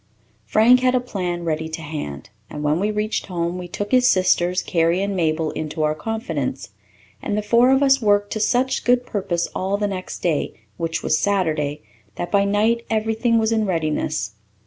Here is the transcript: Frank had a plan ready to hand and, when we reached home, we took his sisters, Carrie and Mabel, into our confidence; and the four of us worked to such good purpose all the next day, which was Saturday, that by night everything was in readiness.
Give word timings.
Frank 0.47 0.79
had 0.79 0.95
a 0.95 0.99
plan 0.99 1.43
ready 1.43 1.69
to 1.69 1.81
hand 1.83 2.31
and, 2.49 2.63
when 2.63 2.79
we 2.79 2.89
reached 2.89 3.27
home, 3.27 3.59
we 3.59 3.67
took 3.67 3.91
his 3.91 4.09
sisters, 4.09 4.63
Carrie 4.63 4.99
and 4.99 5.15
Mabel, 5.15 5.51
into 5.51 5.83
our 5.83 5.93
confidence; 5.93 6.69
and 7.21 7.37
the 7.37 7.43
four 7.43 7.69
of 7.69 7.83
us 7.83 8.01
worked 8.01 8.33
to 8.33 8.39
such 8.39 8.83
good 8.83 9.05
purpose 9.05 9.47
all 9.53 9.77
the 9.77 9.85
next 9.85 10.23
day, 10.23 10.55
which 10.77 11.03
was 11.03 11.19
Saturday, 11.19 11.83
that 12.15 12.31
by 12.31 12.45
night 12.45 12.83
everything 12.89 13.37
was 13.37 13.51
in 13.51 13.67
readiness. 13.67 14.31